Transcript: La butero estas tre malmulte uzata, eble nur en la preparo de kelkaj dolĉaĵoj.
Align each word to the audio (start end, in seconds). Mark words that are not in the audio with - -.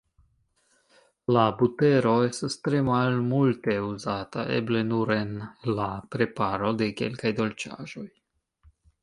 La 1.35 1.41
butero 1.59 2.13
estas 2.29 2.55
tre 2.67 2.79
malmulte 2.87 3.75
uzata, 3.89 4.47
eble 4.57 4.83
nur 4.89 5.15
en 5.19 5.37
la 5.81 5.87
preparo 6.17 6.73
de 6.81 6.91
kelkaj 7.05 7.35
dolĉaĵoj. 7.43 8.09